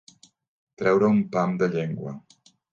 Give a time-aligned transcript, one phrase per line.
[0.83, 2.19] Treure un pam de llengua.